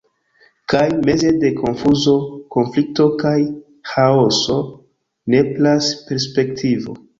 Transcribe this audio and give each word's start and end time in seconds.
Kaj, 0.71 0.85
meze 1.09 1.33
de 1.43 1.51
konfuzo, 1.59 2.15
konflikto 2.57 3.07
kaj 3.25 3.35
ĥaoso, 3.91 4.59
nepras 5.37 5.95
perspektivo. 6.11 7.01